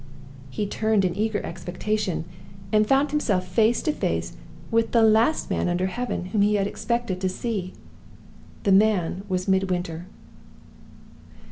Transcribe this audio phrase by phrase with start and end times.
[0.49, 2.25] He turned in eager expectation,
[2.71, 4.35] and found himself face to face
[4.71, 7.73] with the last man under heaven whom he had expected to see.
[8.63, 10.07] The man was MIDWINTER.